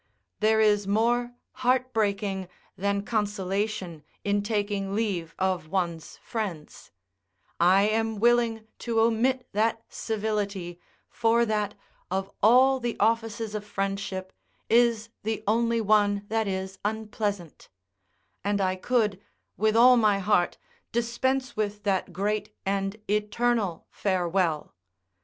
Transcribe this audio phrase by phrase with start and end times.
[0.39, 6.89] There is more heartbreaking than consolation in taking leave of one's friends;
[7.59, 11.75] I am willing to omit that civility, for that,
[12.09, 14.33] of all the offices of friendship,
[14.71, 17.69] is the only one that is unpleasant;
[18.43, 19.21] and I could,
[19.55, 20.57] with all my heart,
[20.91, 24.73] dispense with that great and eternal farewell.